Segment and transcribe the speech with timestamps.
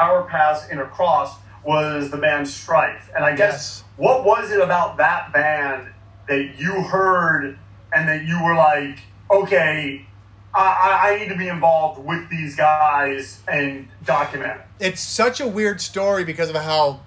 [0.00, 3.84] Our paths intercrossed was the band Strife, and I guess Yes.
[3.96, 5.88] what was it about that band
[6.28, 7.58] that you heard
[7.94, 8.98] and that you were like,
[9.30, 10.06] okay,
[10.54, 14.86] I, I, I need to be involved with these guys and document it.
[14.86, 17.00] it's such a weird story because of how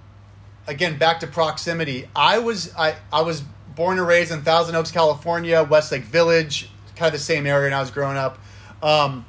[0.67, 3.41] again back to proximity i was i i was
[3.75, 7.73] born and raised in thousand oaks california westlake village kind of the same area when
[7.73, 8.39] i was growing up
[8.81, 9.25] um,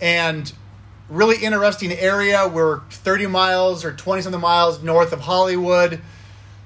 [0.00, 0.52] and
[1.08, 2.48] really interesting area.
[2.48, 6.00] We're 30 miles or 20 something miles north of hollywood.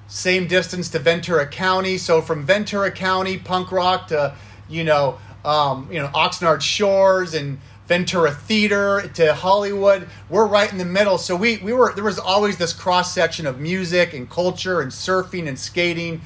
[0.09, 1.99] Same distance to ventura county.
[1.99, 4.35] So from ventura county punk rock to
[4.69, 10.79] you know um, you know oxnard shores and ventura theater to hollywood we're right in
[10.79, 11.19] the middle.
[11.19, 14.91] So we, we were there was always this cross section of music and culture and
[14.91, 16.23] surfing and skating.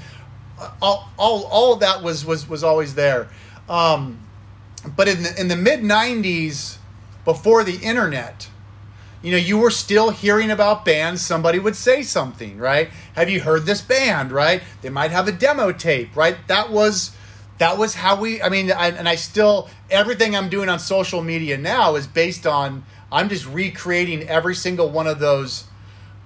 [0.81, 3.29] All, all, all of that was was was always there.
[3.69, 4.21] Um,
[4.97, 6.79] but in the in the mid 90s
[7.25, 8.49] before the internet
[9.23, 12.91] you know you were still hearing about bands somebody would say something right?
[13.15, 14.63] Have you heard this band right?
[14.83, 16.37] They might have a demo tape right?
[16.49, 17.15] That was
[17.59, 21.23] that was how we i mean I, and i still everything i'm doing on social
[21.23, 25.65] media now is based on i'm just recreating every single one of those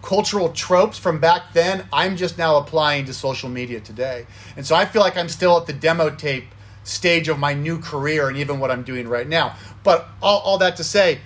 [0.02, 1.86] cultural tropes from back then.
[1.92, 4.26] I'm just now applying to social media today.
[4.56, 6.46] And so i feel like i'm still at the demo tape
[6.84, 9.54] stage of my new career and even what i'm doing right now
[9.88, 11.18] but all, all that to say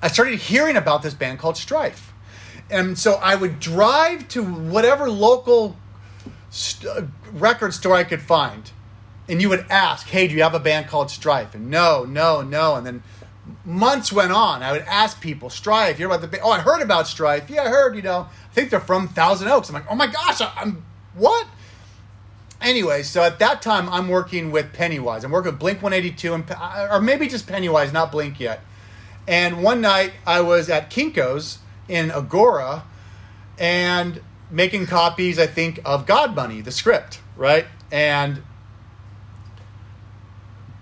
[0.00, 2.10] I started hearing about this band called Strife.
[2.70, 5.76] And so I would drive to whatever local
[6.48, 7.02] st- uh,
[7.34, 8.70] record store I could find.
[9.28, 11.54] And you would ask, hey, do you have a band called Strife?
[11.54, 12.76] And no, no, no.
[12.76, 13.02] And then
[13.62, 14.62] months went on.
[14.62, 16.44] I would ask people, Strife, you hear about the band?
[16.46, 17.50] Oh, I heard about Strife.
[17.50, 19.68] Yeah, I heard, you know, I think they're from Thousand Oaks.
[19.68, 20.82] I'm like, oh my gosh, I, I'm,
[21.14, 21.46] what?
[22.66, 25.22] Anyway, so at that time, I'm working with Pennywise.
[25.22, 28.60] I'm working with Blink 182, and, uh, or maybe just Pennywise, not Blink yet.
[29.28, 32.82] And one night I was at Kinko's in Agoura
[33.56, 37.66] and making copies, I think, of God Money, the script, right?
[37.92, 38.42] And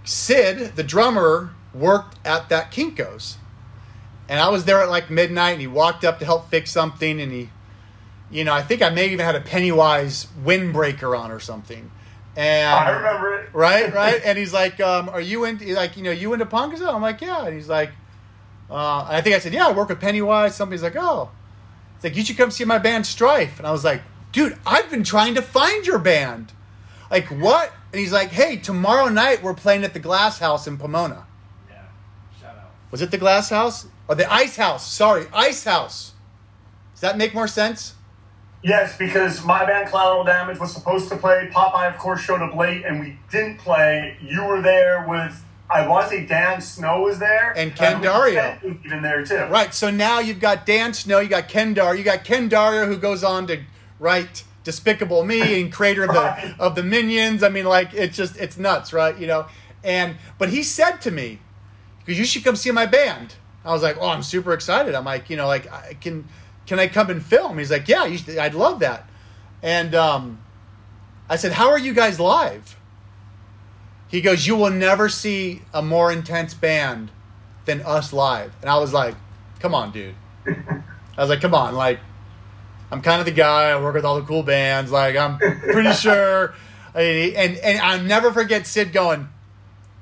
[0.04, 3.36] Sid, the drummer, worked at that Kinko's.
[4.26, 7.20] And I was there at like midnight and he walked up to help fix something
[7.20, 7.50] and he,
[8.34, 11.88] you know, I think I may even had a Pennywise windbreaker on or something.
[12.36, 13.50] And I remember it.
[13.52, 14.20] right, right.
[14.24, 17.20] And he's like, um, "Are you into like you know you into punk?" I'm like,
[17.20, 17.90] "Yeah." And he's like,
[18.68, 21.30] uh, and I think I said, "Yeah, I work with Pennywise." Somebody's like, "Oh,"
[21.94, 23.58] it's like you should come see my band Strife.
[23.58, 24.02] And I was like,
[24.32, 26.52] "Dude, I've been trying to find your band.
[27.12, 30.76] Like what?" And he's like, "Hey, tomorrow night we're playing at the Glass House in
[30.76, 31.24] Pomona.
[31.70, 31.82] Yeah,
[32.40, 32.72] shout out.
[32.90, 34.92] Was it the Glass House or the Ice House?
[34.92, 36.14] Sorry, Ice House.
[36.94, 37.94] Does that make more sense?"
[38.64, 41.50] Yes, because my band Collateral Damage was supposed to play.
[41.52, 44.16] Popeye, of course, showed up late, and we didn't play.
[44.22, 47.52] You were there with, I want to say Dan Snow was there.
[47.56, 48.84] And Ken Uh, Daurio.
[48.86, 49.36] Even there, too.
[49.50, 49.75] Right.
[49.75, 52.96] So now you've got Dan Snow, you got Ken Dar, you got Ken Daurio who
[52.96, 53.61] goes on to
[54.00, 56.55] write Despicable Me and creator of Right.
[56.56, 57.43] the of the Minions.
[57.43, 59.16] I mean, like it's just it's nuts, right?
[59.19, 59.46] You know.
[59.84, 61.38] And but he said to me,
[61.99, 63.34] because you should come see my band.
[63.62, 64.94] I was like, oh, I'm super excited.
[64.94, 66.26] I'm like, you know, like I can
[66.66, 67.58] can I come and film?
[67.58, 69.08] He's like, yeah, you should, I'd love that.
[69.62, 70.38] And um,
[71.28, 72.76] I said, how are you guys live?
[74.08, 77.11] He goes, you will never see a more intense band
[77.64, 78.52] than us live.
[78.61, 79.14] And I was like,
[79.61, 80.14] come on, dude.
[80.46, 81.99] I was like, come on, like,
[82.90, 83.70] I'm kind of the guy.
[83.70, 84.93] I work with all the cool bands.
[84.93, 86.55] Like, I'm pretty sure.
[86.94, 89.28] And and, and I'll never forget Sid going,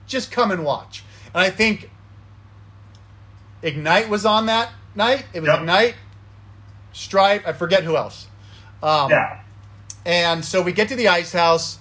[0.06, 1.04] just come and watch.
[1.32, 1.88] And I think
[3.62, 5.24] Ignite was on that night.
[5.32, 5.60] It was Yep.
[5.60, 5.94] Ignite,
[6.92, 7.42] Strife.
[7.46, 8.26] I forget who else.
[8.82, 9.40] Um, Yeah.
[10.04, 11.78] and so we get to the ice house,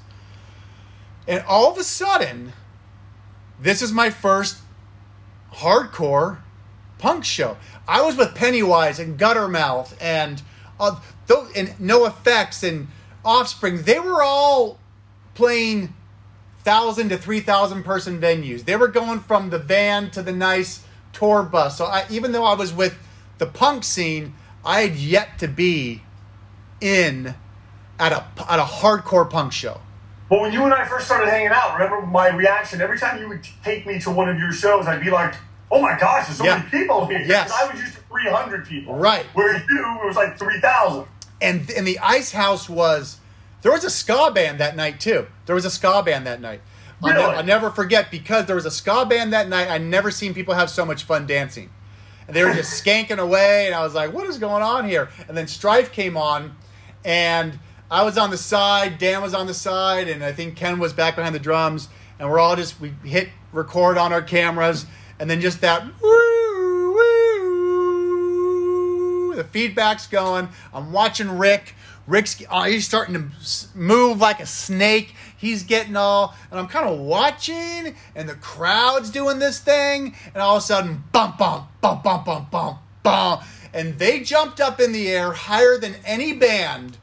[1.27, 2.53] and all of a sudden,
[3.59, 4.57] this is my first
[5.53, 6.37] hardcore
[6.97, 7.57] punk show.
[7.87, 10.41] I was with Pennywise and Guttermouth and
[10.79, 12.87] uh, those, and NOFX and
[13.23, 13.83] Offspring.
[13.83, 14.79] They were all
[15.35, 15.93] playing
[16.63, 18.65] thousand to three thousand person venues.
[18.65, 20.83] They were going from the van to the nice
[21.13, 21.77] tour bus.
[21.77, 22.97] So I, even though I was with
[23.37, 24.33] the punk scene,
[24.65, 26.03] I had yet to be
[26.79, 27.35] in
[27.99, 29.81] at a at a hardcore punk show.
[30.29, 33.27] Well, when you and I first started hanging out, remember my reaction every time you
[33.27, 35.33] would take me to one of your shows, I'd be like,
[35.69, 36.57] "Oh my gosh, there's so Yeah.
[36.57, 37.51] many people here!" Yes.
[37.51, 39.25] I was used to 300 people, Right.
[39.33, 41.05] Where you, it was like 3,000.
[41.41, 43.17] and and the ice house was
[43.61, 46.61] there was a ska band that night too there was a ska band that night
[47.03, 47.35] I'll, ne- Really?
[47.35, 50.53] I'll never forget because there was a ska band that night i never seen people
[50.53, 51.69] have so much fun dancing
[52.27, 55.09] and they were just skanking away and i was like what is going on here
[55.27, 56.55] and then strife came on
[57.03, 57.59] and
[57.89, 60.93] i was on the side dan was on the side and i think ken was
[60.93, 61.89] back behind the drums
[62.19, 64.85] and we're all just we hit record on our cameras
[65.21, 70.49] and then just that woo, woo, the feedback's going.
[70.73, 71.75] I'm watching Rick.
[72.07, 73.29] Rick's oh, he's starting to
[73.75, 75.15] move like a snake.
[75.37, 80.37] He's getting all, and I'm kind of watching, and the crowd's doing this thing, and
[80.37, 83.41] all of a sudden, bump, bump, bump, bump, bump, bump, bump,
[83.73, 86.97] and they jumped up in the air higher than any band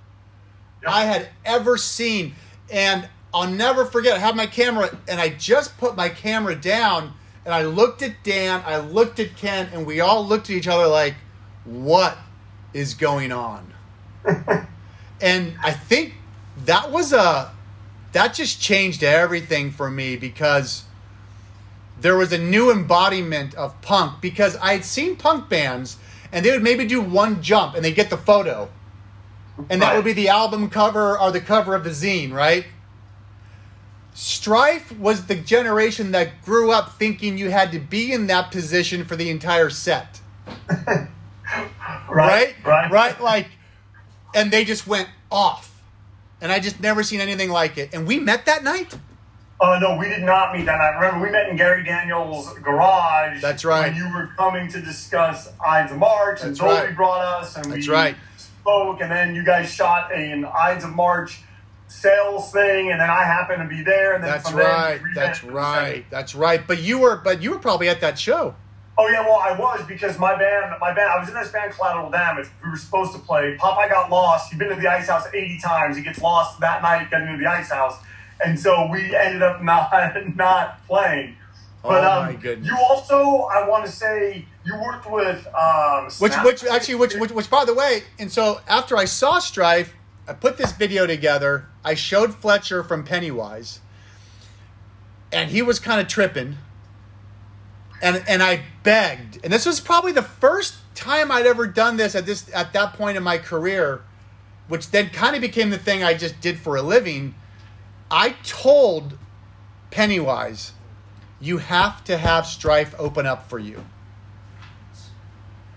[0.86, 2.34] I had ever seen.
[2.70, 7.14] And I'll never forget, I had my camera, and I just put my camera down,
[7.44, 10.68] and I looked at Dan, I looked at Ken, and we all looked at each
[10.68, 11.14] other like,
[11.64, 12.18] what
[12.72, 13.72] is going on?
[15.20, 16.14] and I think
[16.64, 17.52] that was a,
[18.12, 20.84] that just changed everything for me because
[22.00, 25.96] there was a new embodiment of punk because I had seen punk bands
[26.32, 28.70] and they would maybe do one jump and they get the photo
[29.68, 32.66] and that would be the album cover or the cover of the zine, right?
[34.14, 39.04] Strife was the generation that grew up thinking you had to be in that position
[39.04, 40.20] for the entire set,
[42.08, 42.54] right?
[42.64, 42.90] Right.
[42.90, 43.20] Right?
[43.20, 43.48] Like,
[44.34, 45.82] and they just went off.
[46.40, 47.90] And I just never seen anything like it.
[47.92, 48.96] And we met that night?
[49.60, 50.94] Uh, no, we did not meet that night.
[51.00, 53.42] Remember, we met in Gary Daniels' garage.
[53.42, 53.88] That's right.
[53.92, 56.96] When you were coming to discuss Ides of March, and That's Dolby right.
[56.96, 58.16] brought us, and That's we right.
[58.36, 61.40] spoke, and then you guys shot an Ides of March
[61.88, 65.00] sales thing, and then I happened to be there, and then That's right.
[65.14, 66.04] That's right.
[66.08, 66.64] That's right.
[66.64, 68.54] But you were but you were probably at that show.
[69.00, 71.72] Oh yeah, well I was because my band, my band, I was in this band
[71.72, 72.48] Collateral Damage.
[72.64, 73.56] We were supposed to play.
[73.56, 74.50] Popeye got lost.
[74.50, 75.96] He'd been to the Ice House eighty times.
[75.96, 77.96] He gets lost that night getting to the Ice House,
[78.44, 79.90] and so we ended up not
[80.34, 81.36] not playing.
[81.80, 82.68] But Oh, um, my goodness.
[82.68, 87.30] you also, I want to say, you worked with um, Which, which actually, which, which,
[87.30, 89.94] which, by the way, and so after I saw Strife,
[90.26, 91.66] I put this video together.
[91.84, 93.78] I showed Fletcher from Pennywise,
[95.32, 96.58] and he was kind of tripping.
[98.00, 102.14] And and I begged, and this was probably the first time I'd ever done this
[102.14, 104.02] at this at that point in my career,
[104.68, 107.34] which then kind of became the thing I just did for a living.
[108.10, 109.18] I told
[109.90, 110.72] Pennywise,
[111.40, 113.84] you have to have Strife open up for you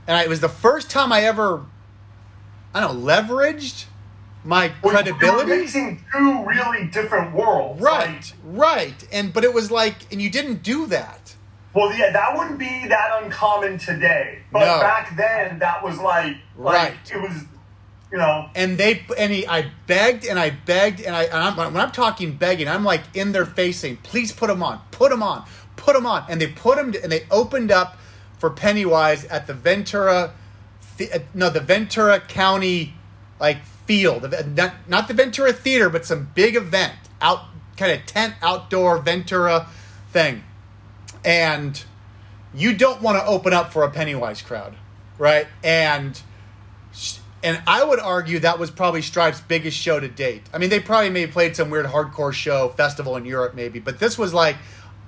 [0.07, 1.65] and I, it was the first time I ever,
[2.73, 3.85] I don't know, leveraged
[4.43, 5.61] my Well, You were credibility.
[5.61, 10.29] mixing two really different worlds, Right, Like, right, and but it was like, and you
[10.29, 11.35] didn't do that.
[11.73, 14.79] Well, yeah, that wouldn't be that uncommon today, but No.
[14.81, 17.11] back then that was like, like Right.
[17.11, 17.43] it was,
[18.11, 18.49] you know.
[18.55, 21.91] And they, and he, I begged and I begged and I, and I'm, when I'm
[21.91, 25.45] talking begging, I'm like in their face saying, "Please put him on, put him on,
[25.77, 27.97] put him on," and they put him, and they opened up
[28.37, 30.33] for Pennywise at the Ventura,
[30.99, 32.95] uh, no, the Ventura County,
[33.39, 37.41] like field, not, not the Ventura Theater, but some big event out,
[37.77, 39.67] kind of tent outdoor Ventura
[40.11, 40.43] thing,
[41.23, 41.83] and
[42.53, 44.75] you don't want to open up for a Pennywise crowd,
[45.17, 45.47] right?
[45.63, 46.21] And
[47.43, 50.43] and I would argue that was probably Strife's biggest show to date.
[50.53, 53.99] I mean, they probably maybe played some weird hardcore show festival in Europe, maybe, but
[53.99, 54.57] this was like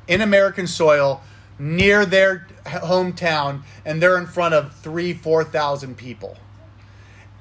[0.07, 1.21] in American soil
[1.59, 6.37] near their hometown, and they're in front of three, four thousand people,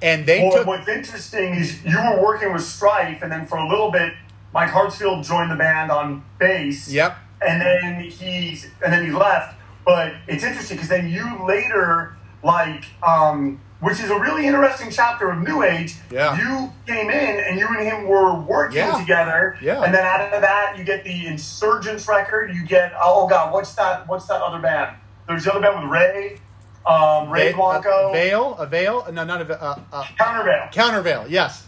[0.03, 0.67] and they Well, took.
[0.67, 4.13] what's interesting is you were working with Strife, and then for a little bit,
[4.53, 6.91] Mike Hartsfield joined the band on bass.
[6.91, 7.17] Yep.
[7.47, 9.57] And then he's and then he left.
[9.85, 15.31] But it's interesting because then you later like um, which is a really interesting chapter
[15.31, 15.97] of New Age.
[16.11, 16.37] Yeah.
[16.39, 18.97] You came in and you and him were working Yeah.
[18.99, 19.57] together.
[19.61, 19.83] Yeah.
[19.83, 22.55] And then out of that you get the Insurgents record.
[22.55, 24.07] You get oh god, what's that?
[24.09, 24.97] What's that other band?
[25.27, 26.39] There's the other band with Ray,
[26.87, 31.27] um, Ray Blanco, a veil, a veil, no, not a veil, uh, uh, Countervail counterveil.
[31.31, 31.67] Yes,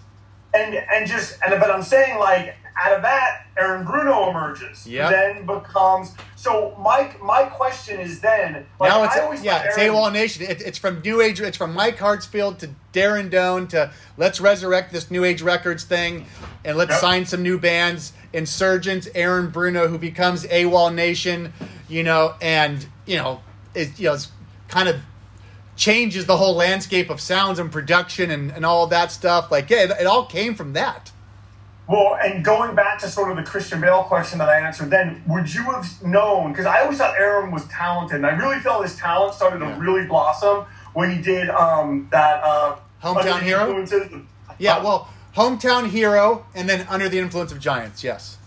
[0.53, 4.87] and and just and but I'm saying like out of that Aaron Bruno emerges.
[4.87, 5.11] Yep.
[5.11, 6.77] Then becomes so.
[6.79, 8.67] My my question is then.
[8.81, 10.45] Like, now it's I always yeah, it's AWOL Nation.
[10.45, 11.41] It, it's from New Age.
[11.41, 16.27] It's from Mike Hartsfield to Darren Doane to let's resurrect this New Age Records thing,
[16.65, 17.01] and let's Yep.
[17.01, 18.13] sign some new bands.
[18.33, 21.53] Insurgents, Aaron Bruno, who becomes AWOL Nation,
[21.89, 23.41] you know, and you know,
[23.75, 24.33] it you know, it's
[24.67, 24.97] kind of
[25.77, 29.51] changes the whole landscape of sounds and production and, and all that stuff.
[29.51, 31.13] Like, yeah, it, it all came from that.
[31.87, 35.23] Well, and going back to sort of the Christian Bale question that I answered, then
[35.27, 36.53] would you have known?
[36.53, 39.67] Because I always thought Aaron was talented, and I really felt his talent started to
[39.79, 40.65] really blossom
[40.95, 43.87] when he did um, that uh, Hometown Hero?
[44.59, 48.03] Yeah, well, hometown hero, and then under the influence of giants.
[48.03, 48.39] Yes.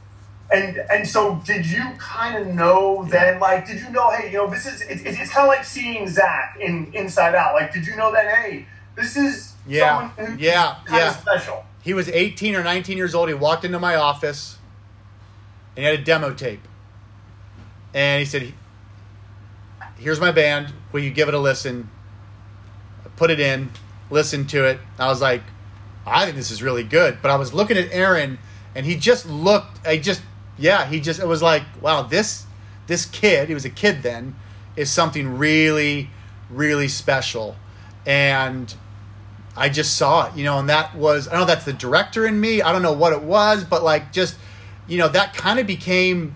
[0.49, 3.39] And and so, did you kind of know then?
[3.39, 4.09] Like, did you know?
[4.11, 7.53] Hey, you know, this is it's, it's kind of like seeing Zach in Inside Out.
[7.53, 8.33] Like, did you know that?
[8.33, 8.65] Hey,
[8.95, 11.09] this is Yeah, someone who's yeah, kind yeah.
[11.09, 11.65] of special.
[11.87, 13.29] He was 18 or 19 years old.
[13.29, 14.57] He walked into my office
[15.69, 16.59] and he had a demo tape.
[17.93, 18.51] And he said,
[19.97, 20.73] Here's my band.
[20.91, 21.89] Will you give it a listen?
[23.05, 23.71] I put it in,
[24.09, 24.81] listened to it.
[24.99, 25.43] I was like,
[26.05, 27.19] I think this is really good.
[27.21, 28.37] But I was looking at Aaron
[28.75, 30.21] and he just looked, I just,
[30.57, 32.45] yeah, he just, it was like, wow, this,
[32.87, 34.35] this kid, he was a kid then,
[34.75, 36.09] is something really,
[36.49, 37.55] really special.
[38.05, 38.75] And
[39.57, 42.27] I just saw it, you know, and that was I don't know that's the director
[42.27, 42.61] in me.
[42.61, 44.37] I don't know what it was, but like just
[44.87, 46.35] you know, that kind of became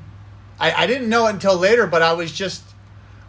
[0.59, 2.63] I, I didn't know it until later, but I was just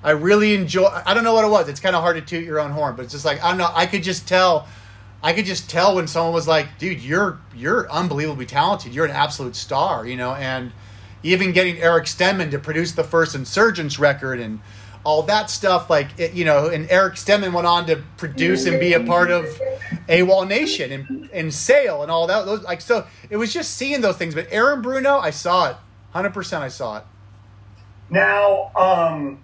[0.02, 1.68] I really enjoy I don't know what it was.
[1.68, 3.58] It's kind of hard to toot your own horn, but it's just like I don't
[3.58, 4.66] know, I could just tell
[5.22, 8.94] I could just tell when someone was like, dude, you're you're unbelievably talented.
[8.94, 10.72] You're an absolute star, you know, and
[11.22, 14.60] even getting Eric Stenman to produce the first Insurgents record and
[15.04, 18.78] all that stuff, like it, you know, and Eric Stenman went on to produce and
[18.78, 19.44] be a part of
[20.08, 22.44] AWOL Nation and and Sale and all that.
[22.46, 24.34] Those like so, it was just seeing those things.
[24.34, 25.76] But Aaron Bruno, I saw it,
[26.12, 27.04] hundred percent, I saw it.
[28.10, 29.42] Now, um,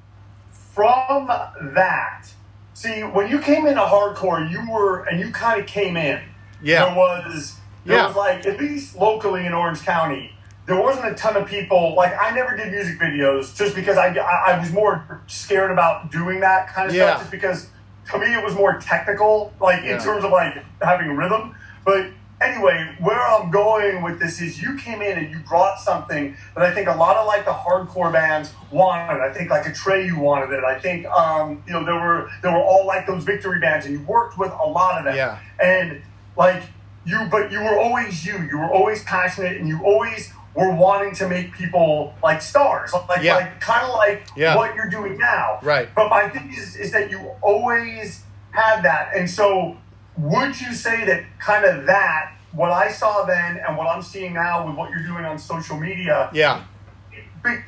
[0.53, 2.27] from that,
[2.75, 6.21] see, when you came into hardcore, you were, and you kind of came in.
[6.63, 6.85] Yeah.
[6.87, 8.07] There was, there Yeah.
[8.09, 10.33] was like, at least locally in Orange County,
[10.69, 11.95] there wasn't a ton of people.
[11.97, 16.13] Like, I never did music videos just because I, I, I was more scared about
[16.13, 17.07] doing that kind of Yeah.
[17.09, 17.69] stuff, just because
[18.13, 21.55] to me it was more technical, like, in terms of like having rhythm.
[21.87, 22.09] But
[22.43, 26.63] anyway, where I'm going with this is you came in and you brought something that
[26.63, 29.23] I think a lot of like the hardcore bands wanted.
[29.23, 30.65] I think like Atreyu wanted it.
[30.65, 33.95] I think um, you know there were there were all like those victory bands, and
[33.99, 35.17] you worked with a lot of them.
[35.17, 35.39] Yeah.
[35.63, 36.03] And
[36.37, 36.63] like
[37.07, 38.35] you, but you were always you.
[38.51, 43.23] You were always passionate, and you always were wanting to make people like stars, like
[43.23, 43.37] Yeah.
[43.37, 44.57] like kind of like Yeah.
[44.57, 45.59] what you're doing now.
[45.63, 45.89] Right.
[45.95, 49.11] But my thing is, is that you always had that.
[49.15, 49.77] And so,
[50.17, 54.33] would you say that kind of that, what I saw then and what I'm seeing
[54.33, 56.63] now with what you're doing on social media, Yeah,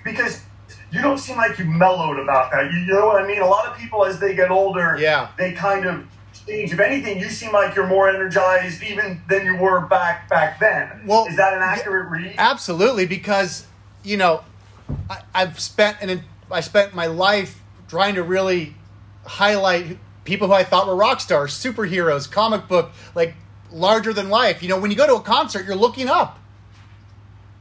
[0.05, 0.43] because
[0.91, 2.73] you don't seem like you mellowed about that.
[2.73, 3.41] You, you know what I mean?
[3.41, 5.29] A lot of people, as they get older, Yeah.
[5.37, 6.05] they kind of
[6.51, 11.03] If anything, you seem like you're more energized even than you were back back then.
[11.07, 12.35] Well, is that an yeah, accurate read?
[12.39, 13.07] absolutely.
[13.07, 13.67] Because
[14.03, 14.43] you know,
[15.09, 18.75] I, I've spent and I spent my life trying to really
[19.25, 23.35] highlight people who I thought were rock stars, superheroes, comic book, like
[23.73, 24.63] larger than life.
[24.63, 26.39] You know, when you go to a concert, you're looking up.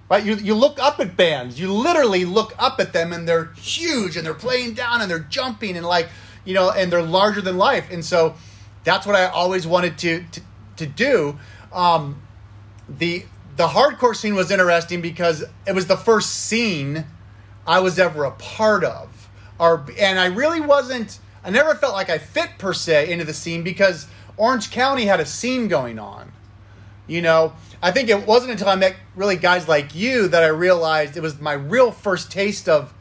[0.09, 0.23] Right?
[0.25, 1.59] You, you look up at bands.
[1.59, 5.19] You literally look up at them and they're huge and they're playing down and they're
[5.19, 6.09] jumping and like,
[6.45, 7.91] you know, and they're larger than life.
[7.91, 8.35] And so
[8.83, 10.41] that's what I always wanted to to,
[10.77, 11.39] to do.
[11.71, 12.21] Um,
[12.87, 17.05] the the hardcore scene was interesting because it was the first scene
[17.67, 19.29] I was ever a part of.
[19.59, 23.33] Or and I really wasn't I never felt like I fit per se into the
[23.33, 24.07] scene because
[24.37, 26.31] Orange County had a scene going on.
[27.07, 30.47] You know, I think it wasn't until I met really guys like you that I
[30.47, 32.93] realized it was my real first taste of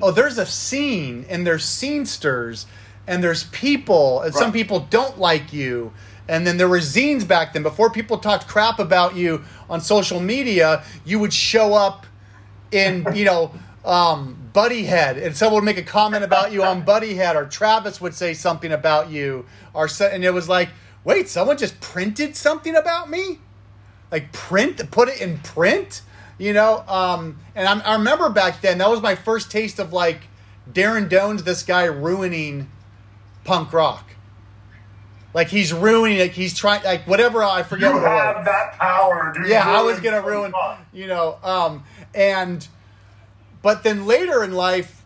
[0.00, 2.66] oh, there's a scene and there's scenesters
[3.08, 5.92] and there's people and some people don't like you.
[6.28, 7.62] And then there were zines back then.
[7.62, 12.06] Before people talked crap about you on social media, you would show up
[12.70, 13.52] in, you know,
[13.84, 18.14] um, Buddyhead, and someone would make a comment about you on Buddyhead, or Travis would
[18.14, 20.68] say something about you, or so, and it was like,
[21.04, 23.38] wait, someone just printed something about me?
[24.10, 26.02] like print put it in print
[26.38, 29.92] you know um and I'm, i remember back then that was my first taste of
[29.92, 30.22] like
[30.70, 32.70] darren doane's this guy ruining
[33.44, 34.10] punk rock
[35.34, 38.44] like he's ruining it he's trying like whatever i forget you what it was have
[38.44, 39.48] that power, dude.
[39.48, 40.52] yeah, I was gonna ruin,
[40.92, 42.66] you know, um, and
[43.62, 45.04] but then later in life,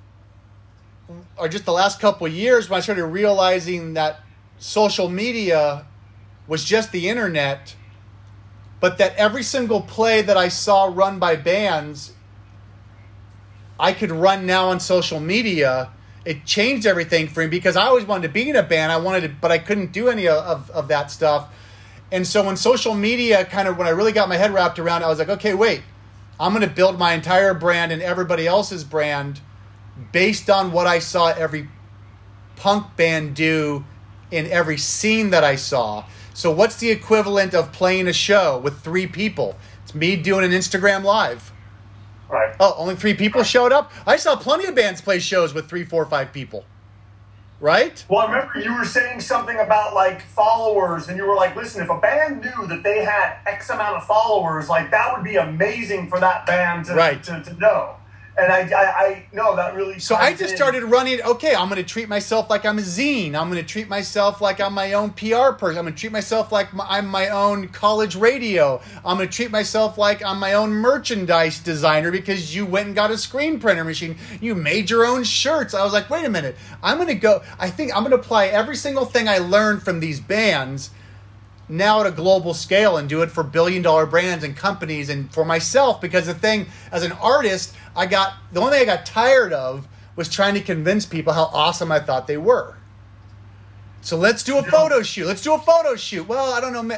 [1.37, 4.21] or just the last couple of years, when I started realizing that
[4.59, 5.87] social media
[6.47, 7.75] was just the internet,
[8.81, 12.13] but that every single play that I saw run by bands,
[13.81, 15.91] I could run now on social media.
[16.25, 18.93] It changed everything for me because I always wanted to be in a band.
[18.93, 21.53] I wanted to, but I couldn't do any of, of, that stuff.
[22.13, 25.03] And so when social media kind of, when I really got my head wrapped around
[25.03, 25.83] I was like, okay, wait,
[26.39, 29.41] I'm going to build my entire brand and everybody else's brand
[30.13, 31.69] based on what I saw every
[32.57, 33.85] punk band do
[34.31, 36.05] in every scene that I saw.
[36.35, 39.57] So what's the equivalent of playing a show with three people?
[39.85, 41.53] It's me doing an Instagram live.
[42.33, 42.57] Right.
[42.59, 43.93] Oh, only three people showed up?
[44.07, 46.65] I saw plenty of bands play shows with three, four, five people.
[47.61, 48.03] Right?
[48.09, 51.83] Well, I remember you were saying something about like followers, and you were like, listen,
[51.83, 55.37] if a band knew that they had X amount of followers, like that would be
[55.37, 57.23] amazing for that band to, Right.
[57.23, 57.97] to, to know.
[58.39, 59.99] And I, I, I know that really.
[59.99, 60.57] So I just in.
[60.57, 61.21] started running.
[61.21, 63.35] Okay, I'm going to treat myself like I'm a zine.
[63.35, 65.79] I'm going to treat myself like I'm my own PR person.
[65.79, 68.81] I'm going to treat myself like my, I'm my own college radio.
[69.05, 72.95] I'm going to treat myself like I'm my own merchandise designer because you went and
[72.95, 74.17] got a screen printer machine.
[74.41, 75.75] You made your own shirts.
[75.75, 76.57] I was like, wait a minute.
[76.83, 77.43] I'm going to go.
[77.59, 80.91] I think I'm going to apply every single thing I learned from these bands
[81.73, 85.33] now at a global scale and do it for billion dollar brands and companies and
[85.33, 89.07] for myself because the thing as an artist i got the only thing i got
[89.07, 92.77] tired of was trying to convince people how awesome i thought they were.
[94.03, 95.27] So let's do a photo shoot.
[95.27, 96.29] Let's do a photo shoot.
[96.29, 96.97] Well i don't know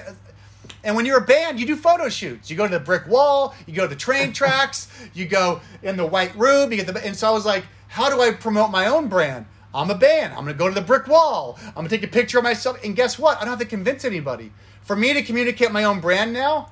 [0.83, 2.51] and when you're a band you do photo shoots.
[2.51, 5.97] You go to the brick wall you go to the train tracks you go in
[5.97, 8.71] the white room you get the and so i was like how do i promote
[8.71, 10.33] my own brand i'm a band.
[10.33, 11.59] I'm going to go to the brick wall.
[11.67, 12.83] I'm going to take a picture of myself.
[12.85, 13.39] And guess what?
[13.39, 14.53] I don't have to convince anybody.
[14.83, 16.71] For me to communicate my own brand now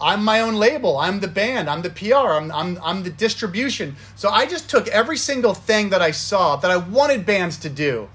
[0.00, 0.98] i'm my own label.
[0.98, 1.70] I'm the band.
[1.70, 3.96] I'm the pr i'm, I'm, I'm the distribution.
[4.14, 7.68] So i just took every single thing that i saw that i wanted bands to
[7.68, 8.08] do.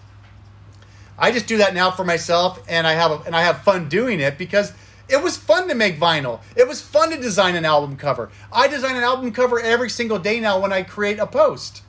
[1.18, 3.90] I just do that now for myself, and I have a, and I have fun
[3.90, 4.74] doing it because
[5.08, 6.40] it was fun to make vinyl.
[6.56, 8.32] It was fun to design an album cover.
[8.52, 11.84] I design an album cover every single day now when I create a post.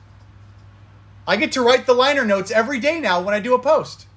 [1.27, 4.07] I get to write the liner notes every day now when I do a post.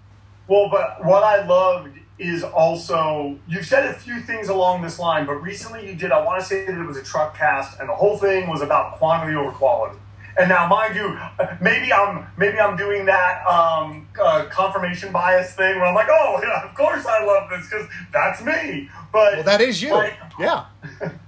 [0.48, 5.26] Well, but what I loved is also you've said a few things along this line,
[5.26, 6.12] but recently you did.
[6.12, 8.62] I want to say that it was a truck cast, and the whole thing was
[8.62, 9.98] about quantity over quality.
[10.38, 11.18] And now, mind you,
[11.60, 16.40] maybe I'm maybe I'm doing that um, uh, confirmation bias thing where I'm like, oh,
[16.42, 18.90] yeah, of course I love this because that's me.
[19.12, 19.92] But Well, that is you.
[19.92, 20.66] like, Yeah,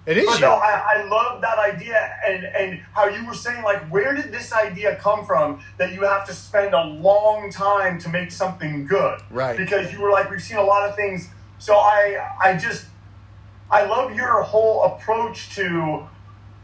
[0.07, 0.40] it is but you.
[0.40, 4.33] no, I, I love that idea and, and how you were saying, like, where did
[4.33, 8.87] this idea come from that you have to spend a long time to make something
[8.87, 9.20] good?
[9.31, 9.57] Right.
[9.57, 11.28] Because you were like, we've seen a lot of things.
[11.59, 12.87] So I, I just,
[13.70, 16.09] I love your whole approach to,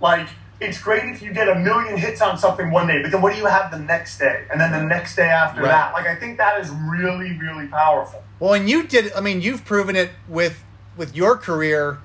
[0.01, 0.29] like,
[0.61, 3.33] it's great if you get a million hits on something one day, but then what
[3.33, 4.45] do you have the next day?
[4.51, 5.69] And then the next day after Right.
[5.69, 5.93] that?
[5.93, 8.23] Like, I think that is really, really powerful.
[8.39, 9.13] Well, and you did.
[9.15, 10.63] I mean, you've proven it with
[10.97, 11.99] with your career.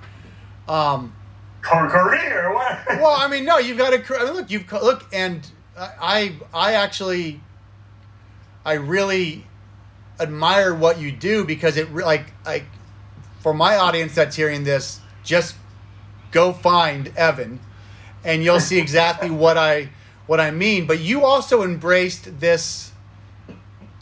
[0.70, 1.14] Um,
[1.62, 2.54] Career.
[2.54, 2.80] what?
[2.88, 4.20] well, I mean, no, you've got a.
[4.20, 5.46] I mean, look, you've look, and
[5.78, 7.42] I, I actually,
[8.64, 9.46] I really
[10.20, 12.66] admire what you do because it like like
[13.40, 15.56] for my audience that's hearing this, just
[16.32, 17.60] go find Evan,
[18.24, 19.90] and you'll see exactly what I
[20.28, 20.86] what I mean.
[20.86, 22.92] But you also embraced this.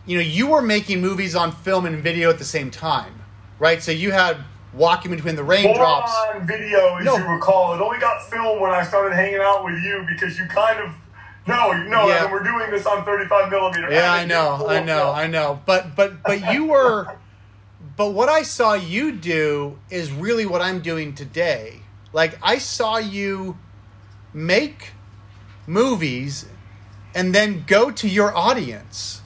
[0.06, 3.22] You know, you were making movies on film and video at the same time,
[3.60, 3.84] right?
[3.84, 4.38] So you had
[4.74, 6.12] walking between the raindrops.
[6.36, 7.18] on video, as No.
[7.18, 7.74] you recall.
[7.74, 10.92] It only got filmed when I started hanging out with you because you kind of.
[11.48, 12.30] No, no, Yeah.
[12.32, 13.90] We're doing this on 35 millimeter.
[13.90, 15.62] Yeah, I Evan, know, I know, I know.
[15.66, 17.08] But but but you were
[17.96, 21.80] but what I saw you do is really what I'm doing today.
[22.12, 23.58] Like I saw you
[24.34, 24.92] make
[25.66, 26.46] movies
[27.16, 29.22] and then go to your audience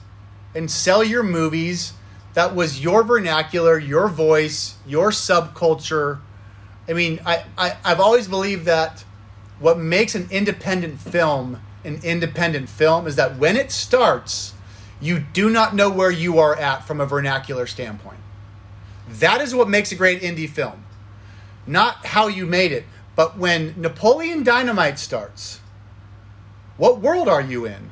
[0.54, 1.92] and sell your movies
[2.34, 6.20] that was your vernacular, your voice, your subculture.
[6.88, 9.04] I mean, I, I, I've always believed that
[9.58, 14.54] what makes an independent film an independent film is that when it starts,
[15.00, 18.18] you do not know where you are at from a vernacular standpoint.
[19.08, 20.84] That is what makes a great indie film.
[21.66, 22.84] Not how you made it,
[23.16, 25.60] but when Napoleon Dynamite starts,
[26.76, 27.90] what world are you in?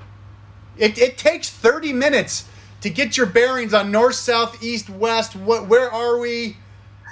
[0.77, 2.49] It, it takes 30 minutes
[2.81, 5.37] to get your bearings on north, south, east, west.
[5.37, 6.57] What, where are we?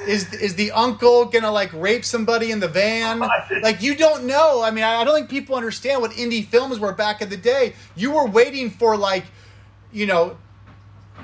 [0.06, 3.20] Is is the uncle gonna like rape somebody in the van?
[3.62, 4.62] Like you don't know.
[4.62, 7.36] I mean, I I don't think people understand what indie films were back in the
[7.36, 7.74] day.
[7.96, 9.24] You were waiting for like,
[9.92, 10.36] you know,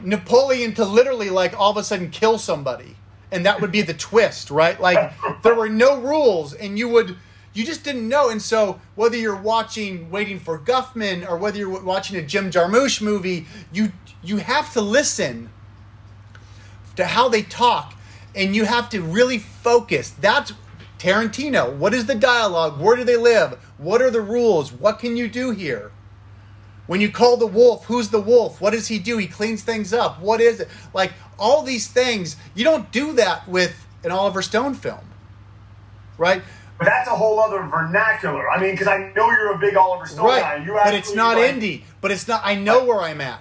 [0.02, 2.96] Napoleon to literally like all of a sudden kill somebody,
[3.30, 4.80] and that would be the twist, right?
[4.80, 7.16] Like there were no rules, and you would
[7.54, 8.28] you just didn't know.
[8.28, 13.00] And so whether you're watching Waiting for Guffman or whether you're watching a Jim Jarmusch
[13.00, 15.50] movie, you you have to listen
[16.96, 17.94] to how they talk,
[18.34, 20.10] and you have to really focus.
[20.10, 20.52] That's
[21.04, 22.80] Tarantino, what is the dialogue?
[22.80, 23.58] Where do they live?
[23.76, 24.72] What are the rules?
[24.72, 25.92] What can you do here?
[26.86, 28.58] When you call the wolf, who's the wolf?
[28.60, 29.18] What does he do?
[29.18, 30.18] He cleans things up.
[30.20, 30.68] What is it?
[30.94, 35.04] Like all these things, you don't do that with an Oliver Stone film,
[36.16, 36.42] right?
[36.78, 38.50] But that's a whole other vernacular.
[38.50, 40.40] I mean, because I know you're a big Oliver Stone guy.
[40.40, 41.82] Right, You but it's not like, indie.
[42.00, 42.40] But it's not.
[42.44, 43.40] I know where I'm at.